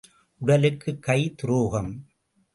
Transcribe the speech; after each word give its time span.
உடலுக்குக் 0.37 1.01
கை 1.01 1.33
துரோகம். 1.35 2.05